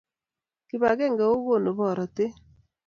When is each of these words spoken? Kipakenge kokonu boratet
Kipakenge 0.67 1.23
kokonu 1.31 1.69
boratet 1.77 2.33